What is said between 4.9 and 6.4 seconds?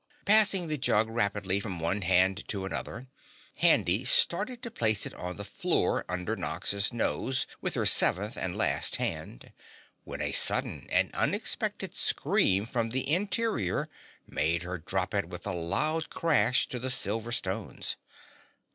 it on the floor under